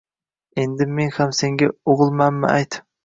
Endi 0.63 0.87
men 1.01 1.13
ham 1.17 1.35
senga 1.41 1.69
ugilmanmi 1.95 2.51
ayt? 2.55 2.81